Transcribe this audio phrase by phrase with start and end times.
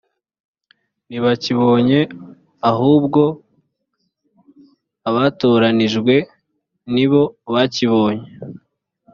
[1.07, 1.99] ntibakibonye
[2.71, 3.21] ahubwo
[5.09, 6.15] abatoranijwe
[6.93, 8.29] ni bo bakibonye